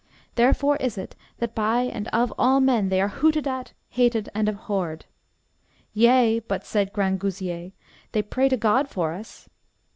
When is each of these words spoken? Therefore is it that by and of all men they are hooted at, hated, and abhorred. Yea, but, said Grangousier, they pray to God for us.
Therefore 0.33 0.77
is 0.77 0.97
it 0.97 1.15
that 1.37 1.53
by 1.53 1.83
and 1.83 2.07
of 2.07 2.33
all 2.35 2.59
men 2.59 2.89
they 2.89 2.99
are 2.99 3.07
hooted 3.21 3.47
at, 3.47 3.73
hated, 3.89 4.29
and 4.33 4.49
abhorred. 4.49 5.05
Yea, 5.93 6.39
but, 6.39 6.65
said 6.65 6.91
Grangousier, 6.91 7.73
they 8.11 8.23
pray 8.23 8.49
to 8.49 8.57
God 8.57 8.89
for 8.89 9.13
us. 9.13 9.47